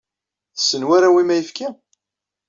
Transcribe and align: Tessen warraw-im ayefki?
Tessen 0.55 0.83
warraw-im 0.87 1.29
ayefki? 1.35 1.67